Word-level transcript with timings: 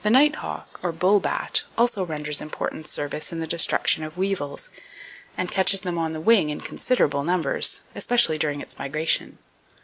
—The 0.03 0.09
nighthawk, 0.09 0.79
or 0.81 0.91
bull 0.91 1.19
bat, 1.19 1.61
also 1.77 2.03
renders 2.03 2.41
important 2.41 2.87
service 2.87 3.31
in 3.31 3.39
the 3.39 3.45
destruction 3.45 4.03
of 4.03 4.17
weevils, 4.17 4.71
and 5.37 5.51
catches 5.51 5.81
them 5.81 5.99
on 5.99 6.11
the 6.11 6.19
wing 6.19 6.49
in 6.49 6.59
considerable 6.61 7.23
numbers, 7.23 7.81
especially 7.93 8.39
during 8.39 8.61
its 8.61 8.79
migration. 8.79 9.37